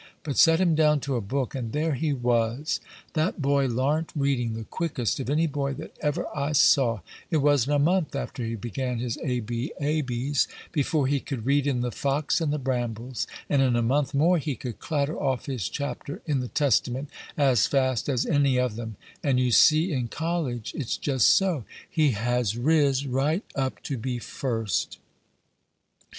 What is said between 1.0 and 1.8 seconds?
to a book, and